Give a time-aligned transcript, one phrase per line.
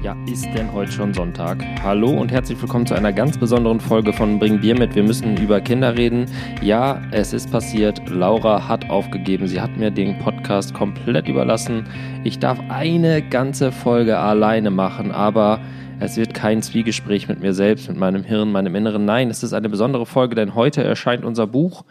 [0.00, 1.64] Ja, ist denn heute schon Sonntag?
[1.82, 4.94] Hallo und herzlich willkommen zu einer ganz besonderen Folge von Bring Bier mit.
[4.94, 6.26] Wir müssen über Kinder reden.
[6.62, 8.08] Ja, es ist passiert.
[8.08, 9.48] Laura hat aufgegeben.
[9.48, 11.84] Sie hat mir den Podcast komplett überlassen.
[12.22, 15.58] Ich darf eine ganze Folge alleine machen, aber
[16.00, 19.04] es wird kein Zwiegespräch mit mir selbst, mit meinem Hirn, meinem Inneren.
[19.04, 21.84] Nein, es ist eine besondere Folge, denn heute erscheint unser Buch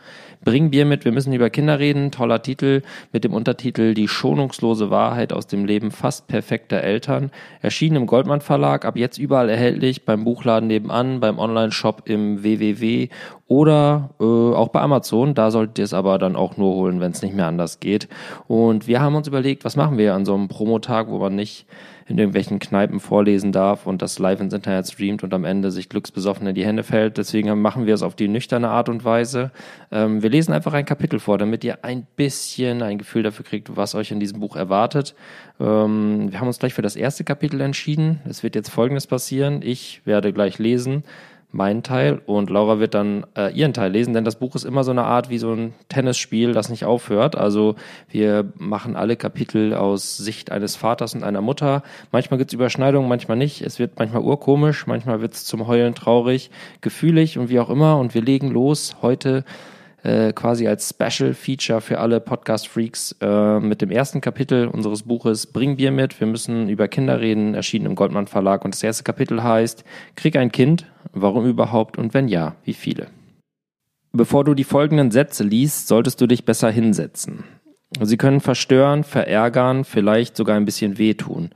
[0.43, 2.11] Bring Bier mit, wir müssen über Kinder reden.
[2.11, 7.31] Toller Titel mit dem Untertitel Die schonungslose Wahrheit aus dem Leben fast perfekter Eltern.
[7.61, 13.09] Erschienen im Goldmann Verlag, ab jetzt überall erhältlich, beim Buchladen nebenan, beim Online-Shop im www
[13.47, 15.33] oder äh, auch bei Amazon.
[15.33, 18.07] Da solltet ihr es aber dann auch nur holen, wenn es nicht mehr anders geht.
[18.47, 21.65] Und wir haben uns überlegt, was machen wir an so einem Promotag, wo man nicht
[22.07, 25.89] in irgendwelchen Kneipen vorlesen darf und das live ins Internet streamt und am Ende sich
[25.89, 27.17] glücksbesoffen in die Hände fällt.
[27.17, 29.51] Deswegen machen wir es auf die nüchterne Art und Weise.
[29.91, 33.75] Ähm, wir lesen einfach ein Kapitel vor, damit ihr ein bisschen ein Gefühl dafür kriegt,
[33.75, 35.15] was euch in diesem Buch erwartet.
[35.59, 38.21] Ähm, wir haben uns gleich für das erste Kapitel entschieden.
[38.29, 39.61] Es wird jetzt Folgendes passieren.
[39.61, 41.03] Ich werde gleich lesen
[41.51, 44.83] meinen Teil und Laura wird dann äh, ihren Teil lesen, denn das Buch ist immer
[44.83, 47.37] so eine Art wie so ein Tennisspiel, das nicht aufhört.
[47.37, 47.75] Also
[48.09, 51.83] wir machen alle Kapitel aus Sicht eines Vaters und einer Mutter.
[52.11, 53.61] Manchmal gibt's Überschneidungen, manchmal nicht.
[53.61, 57.97] Es wird manchmal urkomisch, manchmal wird's zum Heulen traurig, gefühlig und wie auch immer.
[57.97, 59.45] Und wir legen los heute
[60.03, 65.47] äh, quasi als Special Feature für alle Podcast-Freaks äh, mit dem ersten Kapitel unseres Buches
[65.47, 66.19] Bring Bier mit.
[66.19, 68.63] Wir müssen über Kinder reden, erschienen im Goldmann Verlag.
[68.63, 69.83] Und das erste Kapitel heißt
[70.15, 70.85] Krieg ein Kind,
[71.21, 73.07] warum überhaupt und wenn ja, wie viele?
[74.11, 77.43] Bevor du die folgenden Sätze liest, solltest du dich besser hinsetzen.
[78.01, 81.51] Sie können verstören, verärgern, vielleicht sogar ein bisschen wehtun.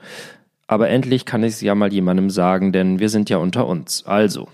[0.67, 4.05] Aber endlich kann ich es ja mal jemandem sagen, denn wir sind ja unter uns.
[4.05, 4.47] Also,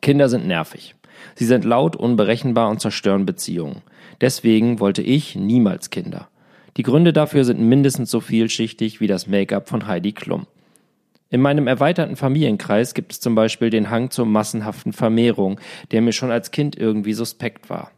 [0.00, 0.94] Kinder sind nervig.
[1.34, 3.82] Sie sind laut, unberechenbar und zerstören Beziehungen.
[4.20, 6.28] Deswegen wollte ich niemals Kinder.
[6.76, 10.46] Die Gründe dafür sind mindestens so vielschichtig wie das Make-up von Heidi Klum.
[11.34, 15.58] In meinem erweiterten Familienkreis gibt es zum Beispiel den Hang zur massenhaften Vermehrung,
[15.90, 17.90] der mir schon als Kind irgendwie suspekt war.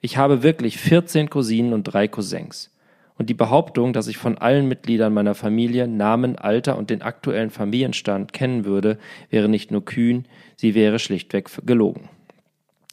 [0.00, 2.74] Ich habe wirklich 14 Cousinen und drei Cousins.
[3.16, 7.50] Und die Behauptung, dass ich von allen Mitgliedern meiner Familie Namen, Alter und den aktuellen
[7.50, 8.98] Familienstand kennen würde,
[9.30, 10.24] wäre nicht nur kühn,
[10.56, 12.08] sie wäre schlichtweg gelogen.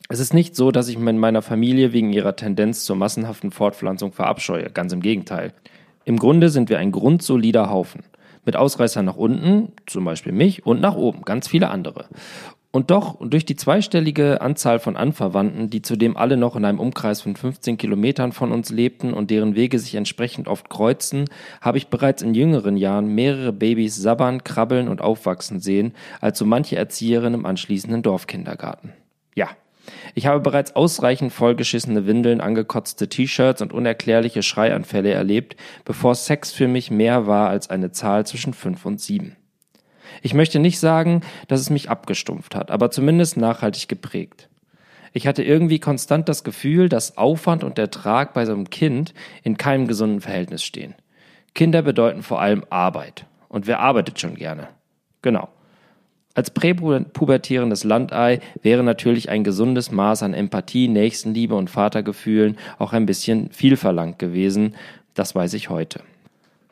[0.09, 4.13] Es ist nicht so, dass ich in meiner Familie wegen ihrer Tendenz zur massenhaften Fortpflanzung
[4.13, 5.53] verabscheue, ganz im Gegenteil.
[6.05, 8.03] Im Grunde sind wir ein grundsolider Haufen.
[8.45, 12.05] Mit Ausreißern nach unten, zum Beispiel mich, und nach oben, ganz viele andere.
[12.73, 17.21] Und doch, durch die zweistellige Anzahl von Anverwandten, die zudem alle noch in einem Umkreis
[17.21, 21.25] von 15 Kilometern von uns lebten und deren Wege sich entsprechend oft kreuzen,
[21.59, 26.45] habe ich bereits in jüngeren Jahren mehrere Babys sabbern, krabbeln und aufwachsen sehen, als so
[26.45, 28.93] manche Erzieherin im anschließenden Dorfkindergarten.
[29.35, 29.49] Ja,
[30.13, 35.55] ich habe bereits ausreichend vollgeschissene Windeln, angekotzte T-Shirts und unerklärliche Schreianfälle erlebt,
[35.85, 39.35] bevor Sex für mich mehr war als eine Zahl zwischen fünf und sieben.
[40.21, 44.49] Ich möchte nicht sagen, dass es mich abgestumpft hat, aber zumindest nachhaltig geprägt.
[45.13, 49.57] Ich hatte irgendwie konstant das Gefühl, dass Aufwand und Ertrag bei so einem Kind in
[49.57, 50.95] keinem gesunden Verhältnis stehen.
[51.53, 53.25] Kinder bedeuten vor allem Arbeit.
[53.49, 54.69] Und wer arbeitet schon gerne?
[55.21, 55.49] Genau.
[56.33, 63.05] Als präpubertierendes Landei wäre natürlich ein gesundes Maß an Empathie, Nächstenliebe und Vatergefühlen auch ein
[63.05, 64.75] bisschen viel verlangt gewesen,
[65.13, 66.01] das weiß ich heute.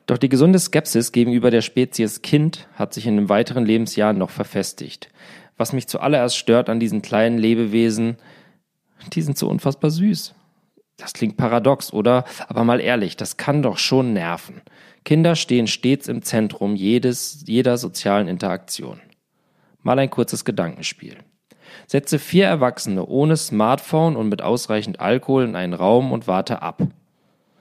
[0.06, 4.30] Doch die gesunde Skepsis gegenüber der Spezies Kind hat sich in den weiteren Lebensjahren noch
[4.30, 5.10] verfestigt.
[5.58, 8.16] Was mich zuallererst stört an diesen kleinen Lebewesen,
[9.14, 10.34] die sind so unfassbar süß.
[10.98, 12.24] Das klingt paradox, oder?
[12.48, 14.62] Aber mal ehrlich, das kann doch schon nerven.
[15.06, 19.00] Kinder stehen stets im Zentrum jedes, jeder sozialen Interaktion.
[19.82, 21.16] Mal ein kurzes Gedankenspiel.
[21.88, 26.82] Setze vier Erwachsene ohne Smartphone und mit ausreichend Alkohol in einen Raum und warte ab.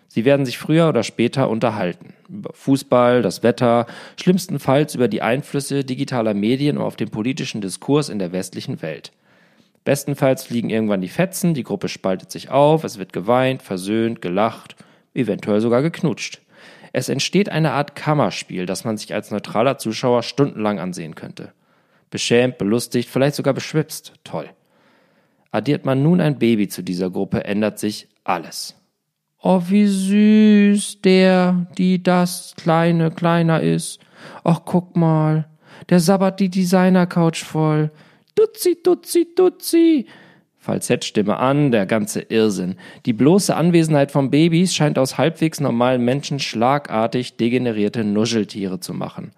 [0.08, 2.14] Sie werden sich früher oder später unterhalten.
[2.28, 3.86] Über Fußball, das Wetter,
[4.16, 9.12] schlimmstenfalls über die Einflüsse digitaler Medien auf den politischen Diskurs in der westlichen Welt.
[9.84, 14.76] Bestenfalls fliegen irgendwann die Fetzen, die Gruppe spaltet sich auf, es wird geweint, versöhnt, gelacht,
[15.14, 16.40] eventuell sogar geknutscht.
[16.92, 21.52] Es entsteht eine Art Kammerspiel, das man sich als neutraler Zuschauer stundenlang ansehen könnte
[22.10, 24.14] beschämt, belustigt, vielleicht sogar beschwipst.
[24.24, 24.48] Toll.
[25.50, 28.74] Addiert man nun ein Baby zu dieser Gruppe, ändert sich alles.
[29.40, 34.00] Oh, wie süß der, die das kleine kleiner ist.
[34.44, 35.46] Och, guck mal,
[35.88, 37.90] der sabbert die Designer-Couch voll.
[38.34, 40.06] Dutzi, dutzi, dutzi.
[40.56, 42.74] Falsettstimme an, der ganze Irrsinn.
[43.06, 49.30] Die bloße Anwesenheit von Babys scheint aus halbwegs normalen Menschen schlagartig degenerierte Nuscheltiere zu machen.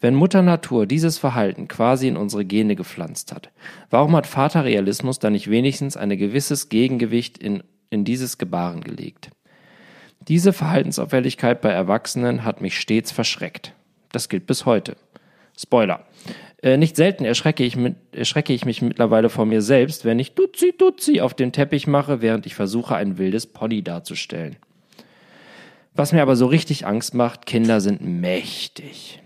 [0.00, 3.50] Wenn Mutter Natur dieses Verhalten quasi in unsere Gene gepflanzt hat,
[3.88, 9.30] warum hat Vaterrealismus dann nicht wenigstens ein gewisses Gegengewicht in, in dieses Gebaren gelegt?
[10.28, 13.72] Diese Verhaltensauffälligkeit bei Erwachsenen hat mich stets verschreckt.
[14.12, 14.96] Das gilt bis heute.
[15.56, 16.04] Spoiler.
[16.62, 20.34] Äh, nicht selten erschrecke ich, mit, erschrecke ich mich mittlerweile vor mir selbst, wenn ich
[20.34, 24.56] Dutzi Dutzi auf den Teppich mache, während ich versuche, ein wildes Pony darzustellen.
[25.94, 29.22] Was mir aber so richtig Angst macht, Kinder sind mächtig.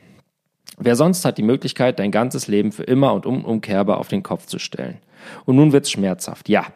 [0.82, 4.47] Wer sonst hat die Möglichkeit, dein ganzes Leben für immer und unumkehrbar auf den Kopf
[4.47, 4.99] zu stellen.
[5.44, 6.49] Und nun wird's schmerzhaft.
[6.49, 6.67] Ja,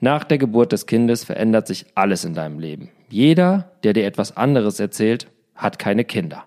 [0.00, 2.90] nach der Geburt des Kindes verändert sich alles in deinem Leben.
[3.08, 6.44] Jeder, der dir etwas anderes erzählt, hat keine Kinder.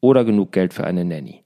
[0.00, 1.42] Oder genug Geld für eine Nanny.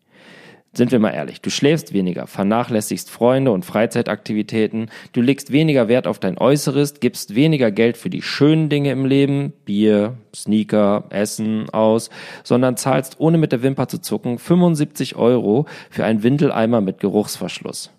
[0.75, 6.07] Sind wir mal ehrlich, du schläfst weniger, vernachlässigst Freunde und Freizeitaktivitäten, du legst weniger Wert
[6.07, 11.69] auf dein Äußeres, gibst weniger Geld für die schönen Dinge im Leben, Bier, Sneaker, Essen
[11.69, 12.09] aus,
[12.43, 17.91] sondern zahlst ohne mit der Wimper zu zucken 75 Euro für einen Windeleimer mit Geruchsverschluss.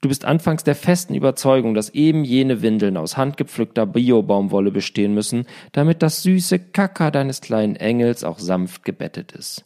[0.00, 5.46] Du bist anfangs der festen Überzeugung, dass eben jene Windeln aus handgepflückter Biobaumwolle bestehen müssen,
[5.72, 9.64] damit das süße Kacker deines kleinen Engels auch sanft gebettet ist.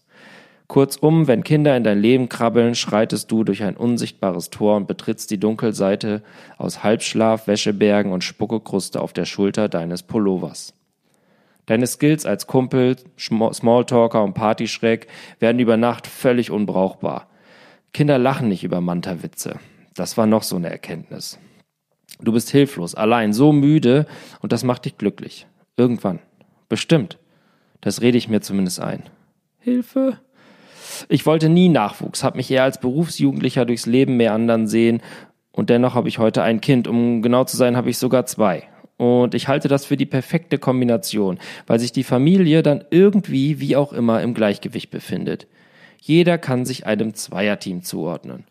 [0.72, 5.30] Kurzum, wenn Kinder in dein Leben krabbeln, schreitest du durch ein unsichtbares Tor und betrittst
[5.30, 6.22] die Dunkelseite
[6.56, 10.72] aus Halbschlaf, Wäschebergen und Spuckekruste auf der Schulter deines Pullovers.
[11.66, 15.08] Deine Skills als Kumpel, Smalltalker und Partyschreck
[15.40, 17.28] werden über Nacht völlig unbrauchbar.
[17.92, 19.56] Kinder lachen nicht über Manta-Witze.
[19.92, 21.38] Das war noch so eine Erkenntnis.
[22.18, 24.06] Du bist hilflos, allein, so müde
[24.40, 25.46] und das macht dich glücklich.
[25.76, 26.20] Irgendwann.
[26.70, 27.18] Bestimmt.
[27.82, 29.02] Das rede ich mir zumindest ein.
[29.58, 30.18] Hilfe.
[31.08, 35.00] Ich wollte nie Nachwuchs, habe mich eher als Berufsjugendlicher durchs Leben mehr anderen sehen
[35.52, 36.88] und dennoch habe ich heute ein Kind.
[36.88, 38.64] Um genau zu sein, habe ich sogar zwei.
[38.96, 43.76] Und ich halte das für die perfekte Kombination, weil sich die Familie dann irgendwie, wie
[43.76, 45.46] auch immer, im Gleichgewicht befindet.
[46.00, 48.44] Jeder kann sich einem Zweierteam zuordnen.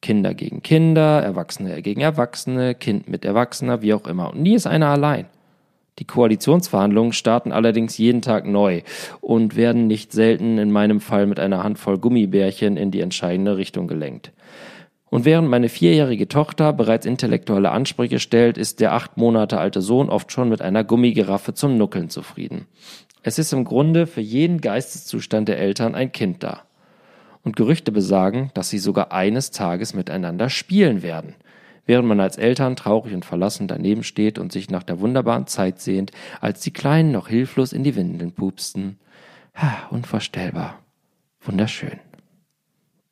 [0.00, 4.30] Kinder gegen Kinder, Erwachsene gegen Erwachsene, Kind mit Erwachsener, wie auch immer.
[4.30, 5.26] Und nie ist einer allein.
[5.98, 8.82] Die Koalitionsverhandlungen starten allerdings jeden Tag neu
[9.20, 13.88] und werden nicht selten in meinem Fall mit einer Handvoll Gummibärchen in die entscheidende Richtung
[13.88, 14.32] gelenkt.
[15.10, 20.10] Und während meine vierjährige Tochter bereits intellektuelle Ansprüche stellt, ist der acht Monate alte Sohn
[20.10, 22.66] oft schon mit einer Gummigiraffe zum Nuckeln zufrieden.
[23.22, 26.62] Es ist im Grunde für jeden Geisteszustand der Eltern ein Kind da
[27.42, 31.34] und Gerüchte besagen, dass sie sogar eines Tages miteinander spielen werden,
[31.88, 35.80] während man als Eltern traurig und verlassen daneben steht und sich nach der wunderbaren Zeit
[35.80, 38.98] sehnt, als die Kleinen noch hilflos in die Windeln pupsten.
[39.56, 40.78] Ha, unvorstellbar.
[41.40, 41.98] Wunderschön.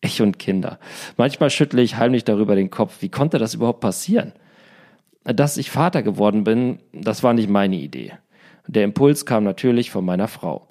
[0.03, 0.79] Ich und Kinder.
[1.17, 3.01] Manchmal schüttle ich heimlich darüber den Kopf.
[3.01, 4.35] Wie konnte das überhaupt passieren?
[5.25, 8.13] Dass ich Vater geworden bin, das war nicht meine Idee.
[8.67, 10.69] Der Impuls kam natürlich von meiner Frau.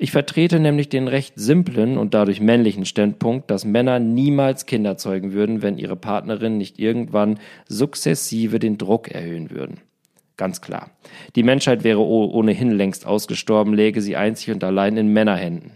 [0.00, 5.32] Ich vertrete nämlich den recht simplen und dadurch männlichen Standpunkt, dass Männer niemals Kinder zeugen
[5.32, 9.80] würden, wenn ihre Partnerin nicht irgendwann sukzessive den Druck erhöhen würden.
[10.36, 10.92] Ganz klar.
[11.34, 15.72] Die Menschheit wäre ohnehin längst ausgestorben, läge sie einzig und allein in Männerhänden.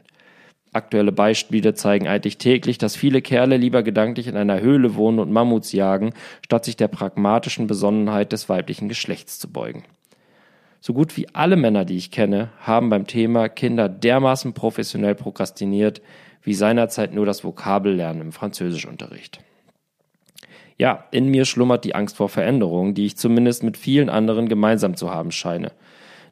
[0.72, 5.32] Aktuelle Beispiele zeigen eigentlich täglich, dass viele Kerle lieber gedanklich in einer Höhle wohnen und
[5.32, 6.12] Mammuts jagen,
[6.44, 9.82] statt sich der pragmatischen Besonnenheit des weiblichen Geschlechts zu beugen.
[10.84, 16.02] So gut wie alle Männer, die ich kenne, haben beim Thema Kinder dermaßen professionell prokrastiniert,
[16.42, 19.38] wie seinerzeit nur das Vokabellernen im Französischunterricht.
[20.78, 24.96] Ja, in mir schlummert die Angst vor Veränderung, die ich zumindest mit vielen anderen gemeinsam
[24.96, 25.70] zu haben scheine.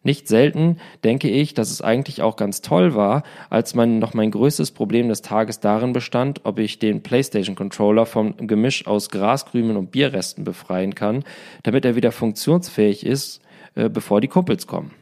[0.03, 4.33] Nicht selten denke ich, dass es eigentlich auch ganz toll war, als mein, noch mein
[4.33, 9.77] größtes Problem des Tages darin bestand, ob ich den PlayStation Controller vom Gemisch aus Graskrümeln
[9.77, 11.23] und Bierresten befreien kann,
[11.63, 13.43] damit er wieder funktionsfähig ist
[13.75, 14.93] äh, bevor die Kumpels kommen.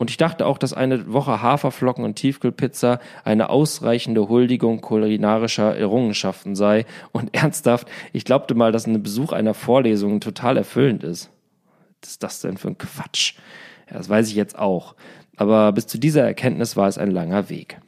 [0.00, 6.56] Und ich dachte auch, dass eine Woche Haferflocken und Tiefkühlpizza eine ausreichende Huldigung kulinarischer Errungenschaften
[6.56, 6.86] sei.
[7.12, 11.28] Und ernsthaft, ich glaubte mal, dass ein Besuch einer Vorlesung total erfüllend ist.
[12.00, 13.34] Was ist das denn für ein Quatsch?
[13.90, 14.94] Ja, das weiß ich jetzt auch.
[15.36, 17.78] Aber bis zu dieser Erkenntnis war es ein langer Weg.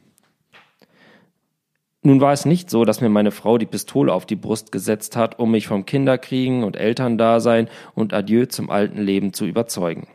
[2.05, 5.15] Nun war es nicht so, dass mir meine Frau die Pistole auf die Brust gesetzt
[5.15, 10.07] hat, um mich vom Kinderkriegen und Elterndasein und Adieu zum alten Leben zu überzeugen.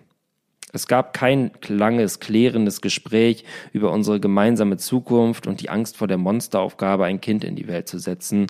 [0.74, 6.18] Es gab kein langes, klärendes Gespräch über unsere gemeinsame Zukunft und die Angst vor der
[6.18, 8.48] Monsteraufgabe, ein Kind in die Welt zu setzen.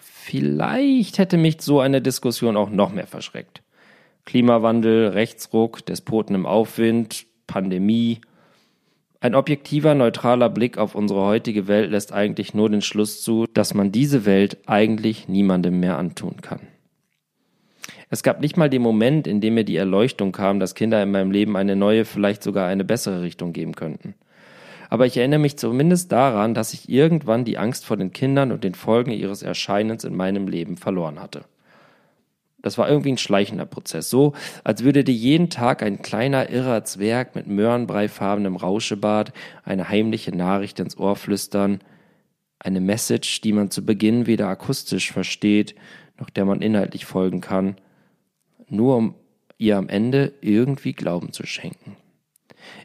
[0.00, 3.62] Vielleicht hätte mich so eine Diskussion auch noch mehr verschreckt.
[4.24, 8.22] Klimawandel, Rechtsruck, Despoten im Aufwind, Pandemie,
[9.20, 13.74] ein objektiver, neutraler Blick auf unsere heutige Welt lässt eigentlich nur den Schluss zu, dass
[13.74, 16.60] man diese Welt eigentlich niemandem mehr antun kann.
[18.08, 21.10] Es gab nicht mal den Moment, in dem mir die Erleuchtung kam, dass Kinder in
[21.10, 24.14] meinem Leben eine neue, vielleicht sogar eine bessere Richtung geben könnten.
[24.88, 28.64] Aber ich erinnere mich zumindest daran, dass ich irgendwann die Angst vor den Kindern und
[28.64, 31.44] den Folgen ihres Erscheinens in meinem Leben verloren hatte.
[32.62, 34.10] Das war irgendwie ein schleichender Prozess.
[34.10, 39.32] So, als würde dir jeden Tag ein kleiner irrer Zwerg mit möhrenbreifarbenem Rauschebart
[39.64, 41.80] eine heimliche Nachricht ins Ohr flüstern.
[42.58, 45.74] Eine Message, die man zu Beginn weder akustisch versteht,
[46.18, 47.76] noch der man inhaltlich folgen kann,
[48.68, 49.14] nur um
[49.56, 51.96] ihr am Ende irgendwie Glauben zu schenken.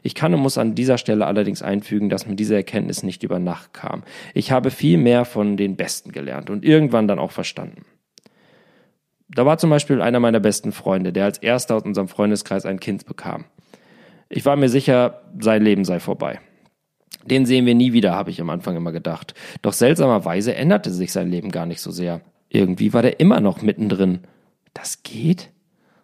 [0.02, 3.38] Ich kann und muss an dieser Stelle allerdings einfügen, dass mir diese Erkenntnis nicht über
[3.38, 4.04] Nacht kam.
[4.32, 7.84] Ich habe viel mehr von den Besten gelernt und irgendwann dann auch verstanden.
[9.28, 12.80] Da war zum Beispiel einer meiner besten Freunde, der als erster aus unserem Freundeskreis ein
[12.80, 13.44] Kind bekam.
[14.28, 16.40] Ich war mir sicher, sein Leben sei vorbei.
[17.24, 19.34] Den sehen wir nie wieder, habe ich am Anfang immer gedacht.
[19.62, 22.20] Doch seltsamerweise änderte sich sein Leben gar nicht so sehr.
[22.48, 24.20] Irgendwie war der immer noch mittendrin.
[24.74, 25.50] Das geht?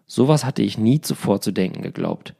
[0.07, 2.35] Sowas hatte ich nie zuvor zu denken geglaubt.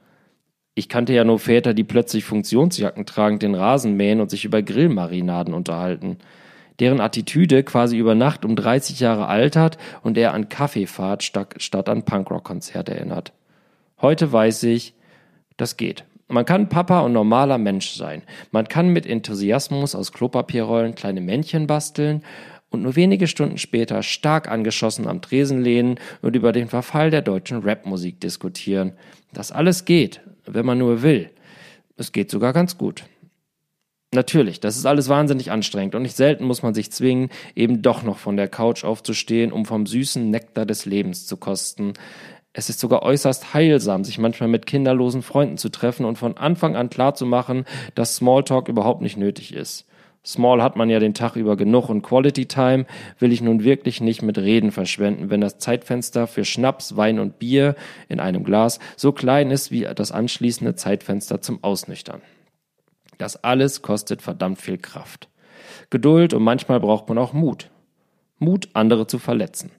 [0.75, 4.63] Ich kannte ja nur Väter, die plötzlich Funktionsjacken tragend den Rasen mähen und sich über
[4.63, 6.19] Grillmarinaden unterhalten.
[6.81, 12.05] Deren Attitüde quasi über Nacht um 30 Jahre altert und er an Kaffeefahrt statt an
[12.05, 13.33] Punkrock-Konzert erinnert.
[14.01, 14.95] Heute weiß ich,
[15.57, 16.05] das geht.
[16.29, 18.23] Man kann Papa und normaler Mensch sein.
[18.53, 22.23] Man kann mit Enthusiasmus aus Klopapierrollen kleine Männchen basteln
[22.71, 27.23] und nur wenige Stunden später stark angeschossen am Tresen lehnen und über den Verfall der
[27.23, 28.93] deutschen Rapmusik diskutieren.
[29.35, 31.31] Das alles geht, wenn man nur will.
[31.97, 33.05] Es geht sogar ganz gut.
[34.15, 38.03] Natürlich, das ist alles wahnsinnig anstrengend und nicht selten muss man sich zwingen, eben doch
[38.03, 41.95] noch von der Couch aufzustehen, um vom süßen Nektar des Lebens zu kosten.
[42.53, 46.77] Es ist sogar äußerst heilsam, sich manchmal mit kinderlosen Freunden zu treffen und von Anfang
[46.77, 47.65] an klarzumachen,
[47.95, 49.87] dass Smalltalk überhaupt nicht nötig ist.
[50.25, 52.85] Small hat man ja den Tag über genug und Quality Time
[53.19, 57.39] will ich nun wirklich nicht mit Reden verschwenden, wenn das Zeitfenster für Schnaps, Wein und
[57.39, 57.77] Bier
[58.11, 62.21] in einem Glas so klein ist wie das anschließende Zeitfenster zum Ausnüchtern.
[63.23, 65.29] Das alles kostet verdammt viel Kraft.
[65.91, 67.71] Geduld und manchmal braucht man auch Mut.
[68.41, 69.71] Mut, andere zu verletzen.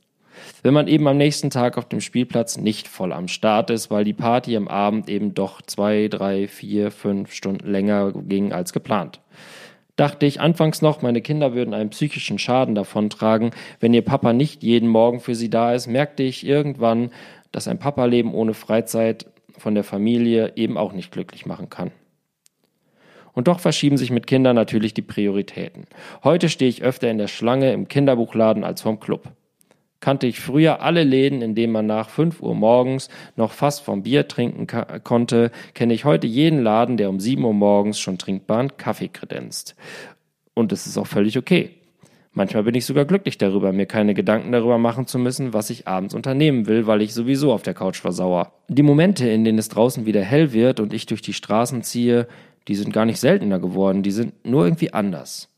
[0.62, 4.06] Wenn man eben am nächsten Tag auf dem Spielplatz nicht voll am Start ist, weil
[4.06, 9.20] die Party am Abend eben doch zwei, drei, vier, fünf Stunden länger ging als geplant.
[9.98, 14.64] Dachte ich anfangs noch, meine Kinder würden einen psychischen Schaden davontragen, wenn ihr Papa nicht
[14.64, 17.12] jeden Morgen für sie da ist, merkte ich irgendwann,
[17.52, 19.26] dass ein Papaleben ohne Freizeit
[19.58, 21.92] von der Familie eben auch nicht glücklich machen kann.
[23.34, 25.86] Und doch verschieben sich mit Kindern natürlich die Prioritäten.
[26.24, 29.32] Heute stehe ich öfter in der Schlange im Kinderbuchladen als vom Club
[30.04, 34.04] kannte ich früher alle Läden, in denen man nach 5 Uhr morgens noch fast vom
[34.04, 34.68] Bier trinken
[35.02, 39.78] konnte, kenne ich heute jeden Laden, der um 7 Uhr morgens schon trinkbaren Kaffee kredenzt.
[40.54, 41.72] Und es ist auch völlig okay.
[42.34, 45.88] Manchmal bin ich sogar glücklich darüber, mir keine Gedanken darüber machen zu müssen, was ich
[45.88, 48.52] abends unternehmen will, weil ich sowieso auf der Couch versauer.
[48.68, 52.28] Die Momente, in denen es draußen wieder hell wird und ich durch die Straßen ziehe,
[52.68, 55.50] die sind gar nicht seltener geworden, die sind nur irgendwie anders.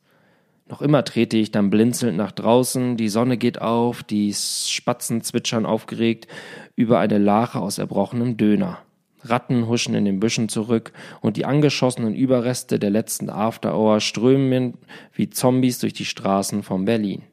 [0.68, 5.66] Noch immer trete ich dann blinzelnd nach draußen, die Sonne geht auf, die Spatzen zwitschern
[5.66, 6.28] aufgeregt
[6.76, 8.80] über eine Lache aus erbrochenem Döner.
[9.22, 14.76] Ratten huschen in den Büschen zurück und die angeschossenen Überreste der letzten After-Hour strömen
[15.14, 17.24] wie Zombies durch die Straßen von Berlin.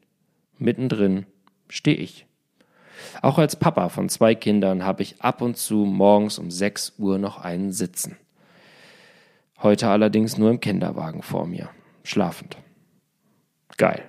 [0.59, 1.27] Mittendrin
[1.69, 2.27] stehe ich.
[3.21, 7.19] Auch als Papa von zwei Kindern habe ich ab und zu morgens um sechs Uhr
[7.19, 8.17] noch einen sitzen.
[9.63, 11.69] Heute allerdings nur im Kinderwagen vor mir,
[12.03, 12.57] schlafend.
[13.77, 14.03] Geil.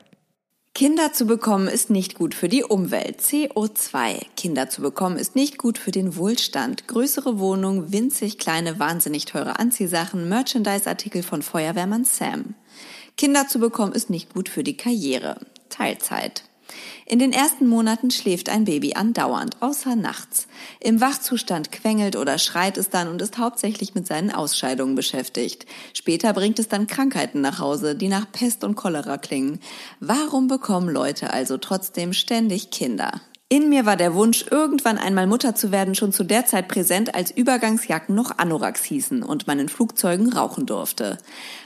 [0.75, 3.21] Kinder zu bekommen ist nicht gut für die Umwelt.
[3.21, 4.25] CO2.
[4.35, 6.87] Kinder zu bekommen ist nicht gut für den Wohlstand.
[6.87, 12.55] Größere Wohnungen, winzig kleine, wahnsinnig teure Anziehsachen, Merchandise-Artikel von Feuerwehrmann Sam.
[13.17, 15.37] Kinder zu bekommen ist nicht gut für die Karriere.
[15.69, 16.43] Teilzeit.
[17.05, 20.47] In den ersten Monaten schläft ein Baby andauernd, außer nachts.
[20.79, 25.65] Im Wachzustand quengelt oder schreit es dann und ist hauptsächlich mit seinen Ausscheidungen beschäftigt.
[25.93, 29.59] Später bringt es dann Krankheiten nach Hause, die nach Pest und Cholera klingen.
[29.99, 33.21] Warum bekommen Leute also trotzdem ständig Kinder?
[33.53, 37.13] In mir war der Wunsch, irgendwann einmal Mutter zu werden, schon zu der Zeit präsent,
[37.13, 41.19] als Übergangsjacken noch Anoraks hießen und man in Flugzeugen rauchen durfte.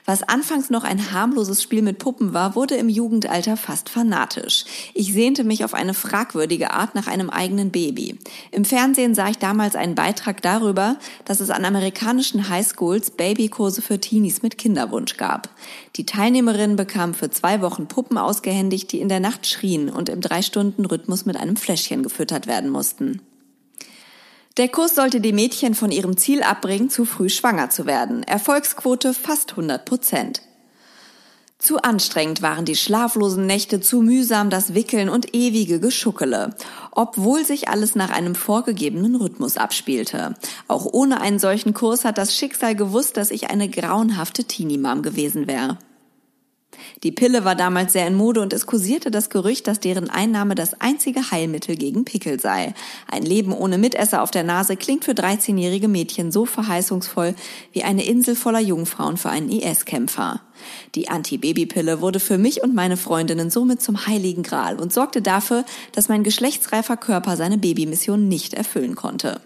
[0.09, 4.63] Was anfangs noch ein harmloses Spiel mit Puppen war, wurde im Jugendalter fast fanatisch.
[4.93, 8.17] Ich sehnte mich auf eine fragwürdige Art nach einem eigenen Baby.
[8.51, 10.95] Im Fernsehen sah ich damals einen Beitrag darüber,
[11.25, 15.49] dass es an amerikanischen Highschools Babykurse für Teenies mit Kinderwunsch gab.
[15.97, 20.21] Die Teilnehmerinnen bekamen für zwei Wochen Puppen ausgehändigt, die in der Nacht schrien und im
[20.21, 23.26] Drei-Stunden-Rhythmus mit einem Fläschchen gefüttert werden mussten.
[24.57, 28.23] Der Kurs sollte die Mädchen von ihrem Ziel abbringen, zu früh schwanger zu werden.
[28.23, 30.41] Erfolgsquote fast 100 Prozent.
[31.59, 36.55] Zu anstrengend waren die schlaflosen Nächte, zu mühsam das Wickeln und ewige Geschuckele,
[36.91, 40.35] obwohl sich alles nach einem vorgegebenen Rhythmus abspielte.
[40.67, 45.47] Auch ohne einen solchen Kurs hat das Schicksal gewusst, dass ich eine grauenhafte Teenie-Mom gewesen
[45.47, 45.77] wäre.
[47.03, 50.55] Die Pille war damals sehr in Mode und es kursierte das Gerücht, dass deren Einnahme
[50.55, 52.73] das einzige Heilmittel gegen Pickel sei.
[53.09, 57.35] Ein Leben ohne Mitesser auf der Nase klingt für 13-jährige Mädchen so verheißungsvoll
[57.71, 60.41] wie eine Insel voller Jungfrauen für einen IS-Kämpfer.
[60.95, 65.65] Die Anti-Baby-Pille wurde für mich und meine Freundinnen somit zum heiligen Gral und sorgte dafür,
[65.91, 69.41] dass mein geschlechtsreifer Körper seine Babymission nicht erfüllen konnte.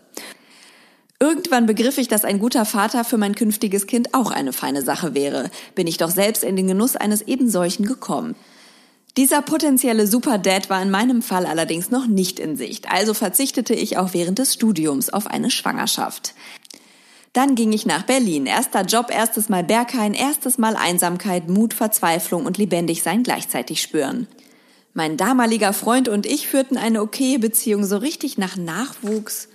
[1.22, 5.14] Irgendwann begriff ich, dass ein guter Vater für mein künftiges Kind auch eine feine Sache
[5.14, 8.36] wäre, bin ich doch selbst in den Genuss eines ebensolchen gekommen.
[9.18, 13.98] Dieser potenzielle Superdad war in meinem Fall allerdings noch nicht in Sicht, also verzichtete ich
[13.98, 16.34] auch während des Studiums auf eine Schwangerschaft.
[17.34, 18.48] Dann ging ich nach Berlin.
[18.48, 24.26] Erster Job, erstes Mal Berghain, erstes Mal Einsamkeit, Mut, Verzweiflung und lebendig sein gleichzeitig spüren.
[24.96, 29.50] Mein damaliger Freund und ich führten eine okaye Beziehung so richtig nach Nachwuchs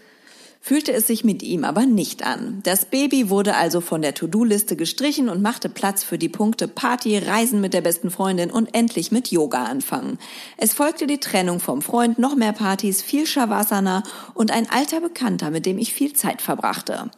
[0.67, 2.59] fühlte es sich mit ihm aber nicht an.
[2.65, 7.19] Das Baby wurde also von der To-Do-Liste gestrichen und machte Platz für die Punkte Party,
[7.19, 10.19] Reisen mit der besten Freundin und endlich mit Yoga anfangen.
[10.57, 14.03] Es folgte die Trennung vom Freund, noch mehr Partys, viel Shavasana
[14.35, 17.13] und ein alter Bekannter, mit dem ich viel Zeit verbrachte.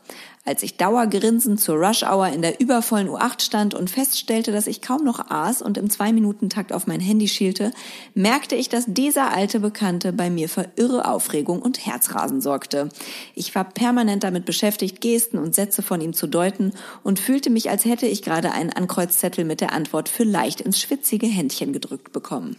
[0.48, 4.80] Als ich dauergrinsend zur Rush Hour in der übervollen U8 stand und feststellte, dass ich
[4.80, 7.70] kaum noch aß und im Zwei-Minuten-Takt auf mein Handy schielte,
[8.14, 12.88] merkte ich, dass dieser alte Bekannte bei mir für irre Aufregung und Herzrasen sorgte.
[13.34, 17.68] Ich war permanent damit beschäftigt, Gesten und Sätze von ihm zu deuten und fühlte mich,
[17.68, 22.10] als hätte ich gerade einen Ankreuzzettel mit der Antwort für leicht ins schwitzige Händchen gedrückt
[22.14, 22.56] bekommen.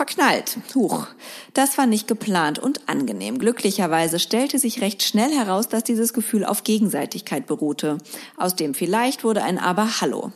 [0.00, 0.56] Verknallt.
[0.74, 1.08] Huch.
[1.52, 3.38] Das war nicht geplant und angenehm.
[3.38, 7.98] Glücklicherweise stellte sich recht schnell heraus, dass dieses Gefühl auf Gegenseitigkeit beruhte.
[8.38, 10.32] Aus dem vielleicht wurde ein Aber Hallo.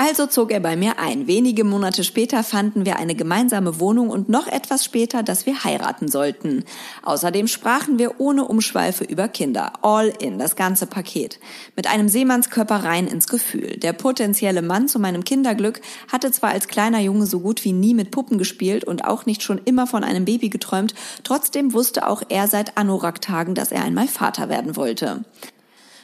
[0.00, 1.26] Also zog er bei mir ein.
[1.26, 6.06] Wenige Monate später fanden wir eine gemeinsame Wohnung und noch etwas später, dass wir heiraten
[6.06, 6.62] sollten.
[7.02, 9.72] Außerdem sprachen wir ohne Umschweife über Kinder.
[9.82, 11.40] All in, das ganze Paket.
[11.74, 13.76] Mit einem Seemannskörper rein ins Gefühl.
[13.78, 15.80] Der potenzielle Mann zu meinem Kinderglück
[16.12, 19.42] hatte zwar als kleiner Junge so gut wie nie mit Puppen gespielt und auch nicht
[19.42, 24.06] schon immer von einem Baby geträumt, trotzdem wusste auch er seit Anorak-Tagen, dass er einmal
[24.06, 25.24] Vater werden wollte.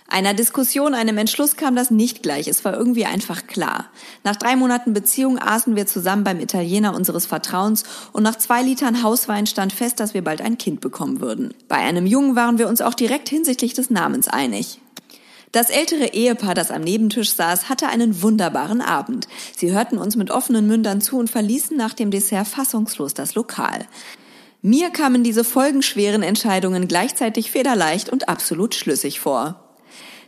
[0.06, 2.46] Einer Diskussion, einem Entschluss kam das nicht gleich.
[2.46, 3.87] Es war irgendwie einfach klar.
[4.23, 9.02] Nach drei Monaten Beziehung aßen wir zusammen beim Italiener unseres Vertrauens und nach zwei Litern
[9.02, 11.55] Hauswein stand fest, dass wir bald ein Kind bekommen würden.
[11.68, 14.79] Bei einem Jungen waren wir uns auch direkt hinsichtlich des Namens einig.
[15.52, 19.26] Das ältere Ehepaar, das am Nebentisch saß, hatte einen wunderbaren Abend.
[19.57, 23.87] Sie hörten uns mit offenen Mündern zu und verließen nach dem Dessert fassungslos das Lokal.
[24.62, 29.63] Mir kamen diese folgenschweren Entscheidungen gleichzeitig federleicht und absolut schlüssig vor.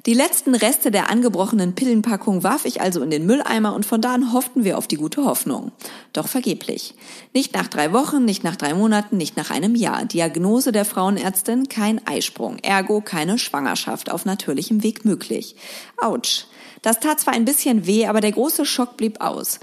[0.07, 4.15] Die letzten Reste der angebrochenen Pillenpackung warf ich also in den Mülleimer und von da
[4.15, 5.73] an hofften wir auf die gute Hoffnung.
[6.13, 6.95] Doch vergeblich.
[7.35, 10.05] Nicht nach drei Wochen, nicht nach drei Monaten, nicht nach einem Jahr.
[10.05, 15.57] Diagnose der Frauenärztin, kein Eisprung, ergo keine Schwangerschaft auf natürlichem Weg möglich.
[16.01, 16.45] Autsch.
[16.83, 19.59] Das tat zwar ein bisschen weh, aber der große Schock blieb aus.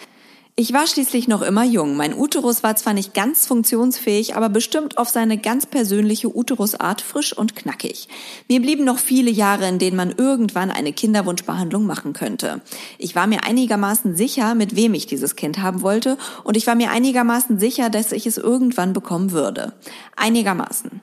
[0.55, 1.97] Ich war schließlich noch immer jung.
[1.97, 7.35] Mein Uterus war zwar nicht ganz funktionsfähig, aber bestimmt auf seine ganz persönliche Uterusart frisch
[7.35, 8.07] und knackig.
[8.47, 12.61] Mir blieben noch viele Jahre, in denen man irgendwann eine Kinderwunschbehandlung machen könnte.
[12.99, 16.75] Ich war mir einigermaßen sicher, mit wem ich dieses Kind haben wollte, und ich war
[16.75, 19.73] mir einigermaßen sicher, dass ich es irgendwann bekommen würde.
[20.15, 21.01] Einigermaßen.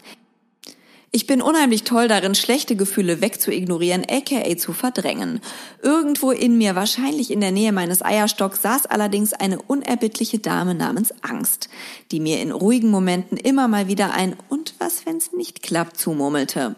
[1.12, 5.40] Ich bin unheimlich toll darin, schlechte Gefühle wegzuignorieren, aka zu verdrängen.
[5.82, 11.12] Irgendwo in mir, wahrscheinlich in der Nähe meines Eierstocks, saß allerdings eine unerbittliche Dame namens
[11.22, 11.68] Angst,
[12.12, 16.76] die mir in ruhigen Momenten immer mal wieder ein Und was, wenn's nicht klappt, zumurmelte.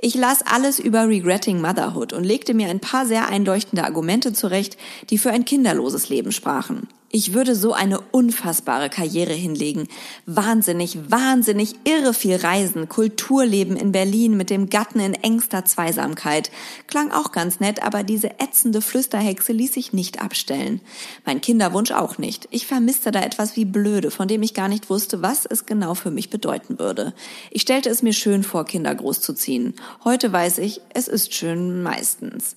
[0.00, 4.78] Ich las alles über Regretting Motherhood und legte mir ein paar sehr einleuchtende Argumente zurecht,
[5.10, 6.88] die für ein kinderloses Leben sprachen.
[7.16, 9.86] Ich würde so eine unfassbare Karriere hinlegen.
[10.26, 16.50] Wahnsinnig, wahnsinnig irre viel Reisen, Kulturleben in Berlin mit dem Gatten in engster Zweisamkeit.
[16.88, 20.80] Klang auch ganz nett, aber diese ätzende Flüsterhexe ließ sich nicht abstellen.
[21.24, 22.48] Mein Kinderwunsch auch nicht.
[22.50, 25.94] Ich vermisste da etwas wie blöde, von dem ich gar nicht wusste, was es genau
[25.94, 27.14] für mich bedeuten würde.
[27.52, 29.74] Ich stellte es mir schön vor, Kinder großzuziehen.
[30.02, 32.56] Heute weiß ich, es ist schön meistens.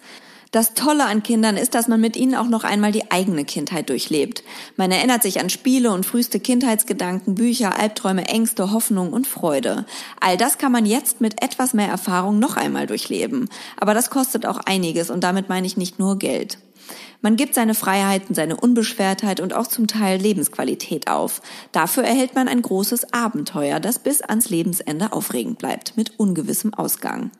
[0.52, 3.90] Das Tolle an Kindern ist, dass man mit ihnen auch noch einmal die eigene Kindheit
[3.90, 4.44] durchlebt.
[4.78, 9.86] Man erinnert sich an Spiele und früheste Kindheitsgedanken, Bücher, Albträume, Ängste, Hoffnung und Freude.
[10.22, 13.50] All das kann man jetzt mit etwas mehr Erfahrung noch einmal durchleben.
[13.76, 16.60] Aber das kostet auch einiges und damit meine ich nicht nur Geld.
[17.22, 21.42] Man gibt seine Freiheiten, seine Unbeschwertheit und auch zum Teil Lebensqualität auf.
[21.72, 27.32] Dafür erhält man ein großes Abenteuer, das bis ans Lebensende aufregend bleibt, mit ungewissem Ausgang.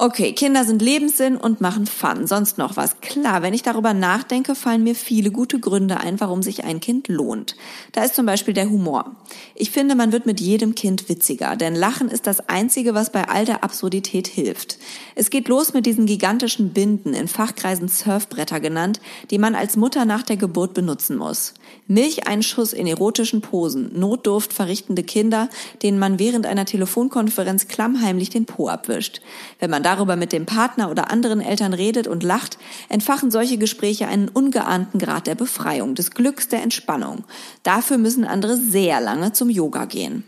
[0.00, 2.28] Okay, Kinder sind Lebenssinn und machen Fun.
[2.28, 3.00] Sonst noch was?
[3.00, 7.08] Klar, wenn ich darüber nachdenke, fallen mir viele gute Gründe ein, warum sich ein Kind
[7.08, 7.56] lohnt.
[7.90, 9.16] Da ist zum Beispiel der Humor.
[9.56, 13.26] Ich finde, man wird mit jedem Kind witziger, denn Lachen ist das Einzige, was bei
[13.28, 14.78] all der Absurdität hilft.
[15.16, 19.00] Es geht los mit diesen gigantischen Binden, in Fachkreisen Surfbretter genannt,
[19.32, 21.54] die man als Mutter nach der Geburt benutzen muss.
[21.88, 25.48] Milcheinschuss in erotischen Posen, Notdurft verrichtende Kinder,
[25.82, 29.22] denen man während einer Telefonkonferenz klammheimlich den Po abwischt.
[29.58, 32.58] Wenn man darüber mit dem Partner oder anderen Eltern redet und lacht,
[32.90, 37.24] entfachen solche Gespräche einen ungeahnten Grad der Befreiung, des Glücks, der Entspannung.
[37.62, 40.24] Dafür müssen andere sehr lange zum Yoga gehen.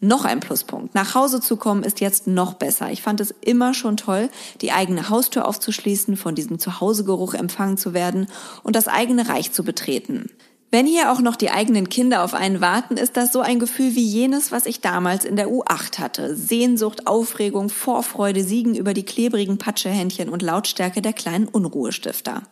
[0.00, 0.96] Noch ein Pluspunkt.
[0.96, 2.90] Nach Hause zu kommen ist jetzt noch besser.
[2.90, 4.30] Ich fand es immer schon toll,
[4.62, 8.26] die eigene Haustür aufzuschließen, von diesem Zuhausegeruch empfangen zu werden
[8.64, 10.28] und das eigene Reich zu betreten.
[10.70, 13.94] Wenn hier auch noch die eigenen Kinder auf einen warten, ist das so ein Gefühl
[13.94, 16.36] wie jenes, was ich damals in der U8 hatte.
[16.36, 22.42] Sehnsucht, Aufregung, Vorfreude siegen über die klebrigen Patschehändchen und Lautstärke der kleinen Unruhestifter.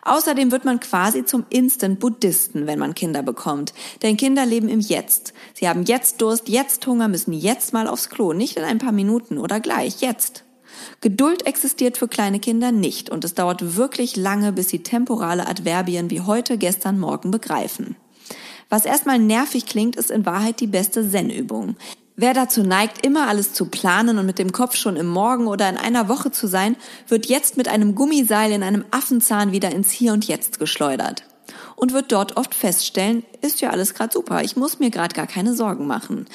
[0.00, 3.74] Außerdem wird man quasi zum Instant-Buddhisten, wenn man Kinder bekommt.
[4.02, 5.34] Denn Kinder leben im Jetzt.
[5.52, 8.32] Sie haben jetzt Durst, jetzt Hunger, müssen jetzt mal aufs Klo.
[8.32, 10.44] Nicht in ein paar Minuten oder gleich, jetzt.
[11.00, 16.10] Geduld existiert für kleine Kinder nicht und es dauert wirklich lange, bis sie temporale Adverbien
[16.10, 17.96] wie heute, gestern, morgen begreifen.
[18.68, 21.76] Was erstmal nervig klingt, ist in Wahrheit die beste Zen-Übung.
[22.16, 25.68] Wer dazu neigt, immer alles zu planen und mit dem Kopf schon im Morgen oder
[25.68, 26.76] in einer Woche zu sein,
[27.08, 31.24] wird jetzt mit einem Gummiseil in einem Affenzahn wieder ins Hier und Jetzt geschleudert.
[31.74, 35.26] Und wird dort oft feststellen, ist ja alles gerade super, ich muss mir gerade gar
[35.26, 36.26] keine Sorgen machen.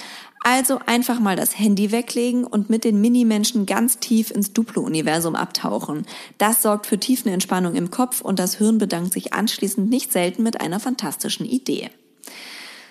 [0.43, 6.05] Also einfach mal das Handy weglegen und mit den Minimenschen ganz tief ins Duplo-Universum abtauchen.
[6.37, 10.61] Das sorgt für Tiefenentspannung im Kopf und das Hirn bedankt sich anschließend nicht selten mit
[10.61, 11.89] einer fantastischen Idee.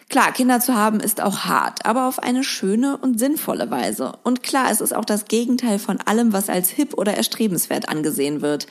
[0.09, 4.12] Klar, Kinder zu haben ist auch hart, aber auf eine schöne und sinnvolle Weise.
[4.22, 8.40] Und klar, es ist auch das Gegenteil von allem, was als hip oder erstrebenswert angesehen
[8.40, 8.68] wird.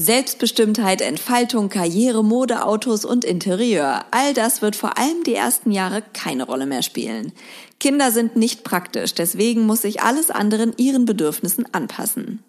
[0.00, 4.02] Selbstbestimmtheit, Entfaltung, Karriere, Mode, Autos und Interieur.
[4.10, 7.32] All das wird vor allem die ersten Jahre keine Rolle mehr spielen.
[7.80, 12.42] Kinder sind nicht praktisch, deswegen muss sich alles anderen ihren Bedürfnissen anpassen.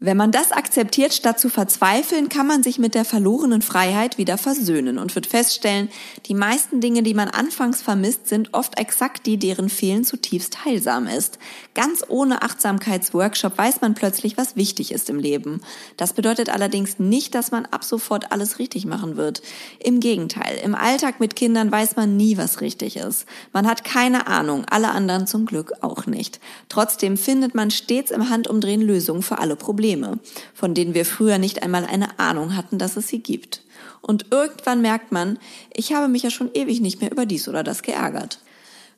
[0.00, 4.38] Wenn man das akzeptiert, statt zu verzweifeln, kann man sich mit der verlorenen Freiheit wieder
[4.38, 5.88] versöhnen und wird feststellen,
[6.26, 11.08] die meisten Dinge, die man anfangs vermisst, sind oft exakt die, deren Fehlen zutiefst heilsam
[11.08, 11.40] ist.
[11.74, 15.62] Ganz ohne Achtsamkeitsworkshop weiß man plötzlich, was wichtig ist im Leben.
[15.96, 19.42] Das bedeutet allerdings nicht, dass man ab sofort alles richtig machen wird.
[19.80, 23.26] Im Gegenteil, im Alltag mit Kindern weiß man nie, was richtig ist.
[23.52, 26.38] Man hat keine Ahnung, alle anderen zum Glück auch nicht.
[26.68, 29.87] Trotzdem findet man stets im Handumdrehen Lösungen für alle Probleme.
[29.88, 30.18] Probleme,
[30.52, 33.62] von denen wir früher nicht einmal eine Ahnung hatten, dass es sie gibt.
[34.02, 35.38] Und irgendwann merkt man,
[35.72, 38.38] ich habe mich ja schon ewig nicht mehr über dies oder das geärgert.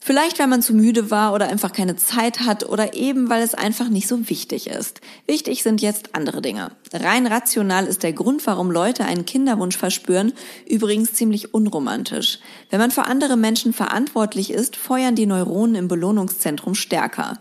[0.03, 3.55] Vielleicht, weil man zu müde war oder einfach keine Zeit hat oder eben, weil es
[3.55, 5.01] einfach nicht so wichtig ist.
[5.27, 6.73] Wichtig sind jetzt andere Dinge.
[6.93, 10.33] Rein rational ist der Grund, warum Leute einen Kinderwunsch verspüren,
[10.67, 12.39] übrigens ziemlich unromantisch.
[12.71, 17.39] Wenn man für andere Menschen verantwortlich ist, feuern die Neuronen im Belohnungszentrum stärker.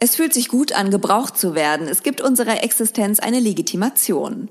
[0.00, 1.88] Es fühlt sich gut an, gebraucht zu werden.
[1.88, 4.48] Es gibt unserer Existenz eine Legitimation.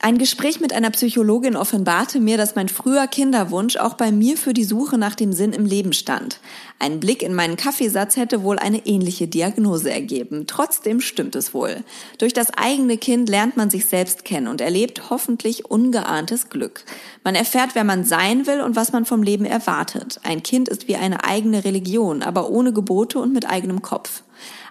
[0.00, 4.54] Ein Gespräch mit einer Psychologin offenbarte mir, dass mein früher Kinderwunsch auch bei mir für
[4.54, 6.40] die Suche nach dem Sinn im Leben stand.
[6.78, 10.46] Ein Blick in meinen Kaffeesatz hätte wohl eine ähnliche Diagnose ergeben.
[10.46, 11.82] Trotzdem stimmt es wohl.
[12.16, 16.84] Durch das eigene Kind lernt man sich selbst kennen und erlebt hoffentlich ungeahntes Glück.
[17.24, 20.20] Man erfährt, wer man sein will und was man vom Leben erwartet.
[20.22, 24.22] Ein Kind ist wie eine eigene Religion, aber ohne Gebote und mit eigenem Kopf.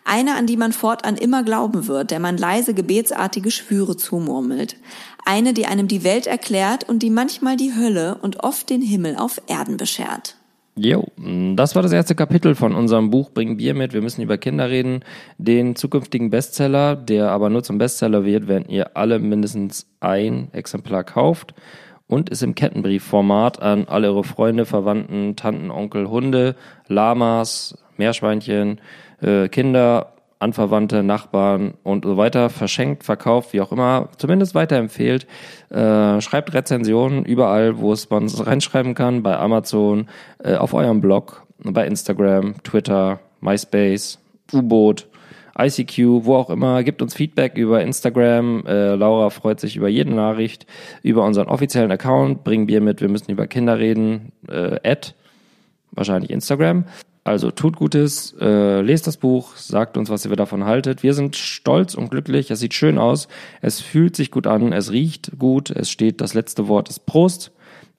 [0.10, 4.78] Eine, an die man fortan immer glauben wird, der man leise gebetsartige Schwüre zumurmelt.
[5.26, 9.18] Eine, die einem die Welt erklärt und die manchmal die Hölle und oft den Himmel
[9.18, 10.38] auf Erden beschert.
[10.78, 11.08] Jo,
[11.56, 13.92] das war das erste Kapitel von unserem Buch Bring Bier mit.
[13.92, 15.04] Wir müssen über Kinder reden.
[15.38, 21.04] Den zukünftigen Bestseller, der aber nur zum Bestseller wird, wenn ihr alle mindestens ein Exemplar
[21.04, 21.54] kauft
[22.08, 26.56] und ist im Kettenbriefformat an alle eure Freunde, Verwandten, Tanten, Onkel, Hunde,
[26.88, 28.80] Lamas, Meerschweinchen,
[29.22, 35.26] äh, Kinder, Anverwandte, Nachbarn und so weiter verschenkt, verkauft, wie auch immer, zumindest weiterempfehlt.
[35.70, 40.08] Äh, schreibt Rezensionen überall, wo es man reinschreiben kann, bei Amazon,
[40.44, 44.20] äh, auf eurem Blog, bei Instagram, Twitter, MySpace,
[44.54, 45.08] U-Boot,
[45.60, 46.84] ICQ, wo auch immer.
[46.84, 48.64] Gibt uns Feedback über Instagram.
[48.68, 50.68] Äh, Laura freut sich über jede Nachricht,
[51.02, 52.44] über unseren offiziellen Account.
[52.44, 54.32] Bring Bier mit, wir müssen über Kinder reden.
[54.48, 55.14] Äh, Ad,
[55.92, 56.86] wahrscheinlich Instagram.
[57.28, 61.04] Also tut Gutes, äh, lest das Buch, sagt uns, was ihr davon haltet.
[61.04, 62.50] Wir sind stolz und glücklich.
[62.52, 63.28] Es sieht schön aus,
[63.60, 67.52] es fühlt sich gut an, es riecht gut, es steht das letzte Wort ist Prost.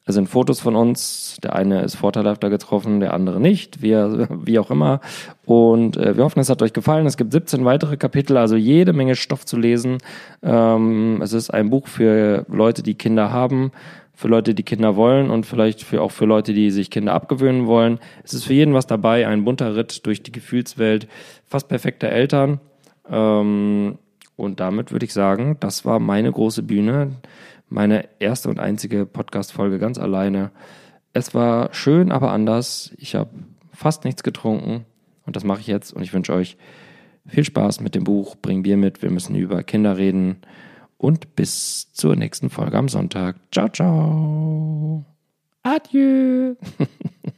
[0.07, 1.37] Es sind Fotos von uns.
[1.43, 3.93] Der eine ist vorteilhafter getroffen, der andere nicht, wie,
[4.47, 5.03] wie auch immer.
[5.45, 7.05] Und äh, wir hoffen, es hat euch gefallen.
[7.05, 9.99] Es gibt 17 weitere Kapitel, also jede Menge Stoff zu lesen.
[10.43, 13.73] Ähm, es ist ein Buch für Leute, die Kinder haben,
[14.19, 17.69] für Leute, die Kinder wollen und vielleicht für, auch für Leute, die sich Kinder abgewöhnen
[17.69, 18.01] wollen.
[18.25, 19.29] Es ist für jeden was dabei.
[19.29, 21.07] Ein bunter Ritt durch die Gefühlswelt
[21.47, 22.59] fast perfekter Eltern.
[23.09, 23.99] Ähm,
[24.35, 27.13] und damit würde ich sagen, das war meine große Bühne
[27.69, 30.51] meine erste und einzige Podcast-Folge ganz alleine.
[31.13, 32.93] Es war schön, aber anders.
[32.97, 33.31] Ich habe
[33.73, 34.85] fast nichts getrunken
[35.27, 36.57] und das mache ich jetzt und ich wünsche euch
[37.27, 39.03] viel Spaß mit dem Buch Bring Bier mit.
[39.03, 40.39] Wir müssen über Kinder reden
[40.99, 43.37] und bis zur nächsten Folge am Sonntag.
[43.53, 45.05] Ciao, ciao.
[45.63, 46.57] Adieu.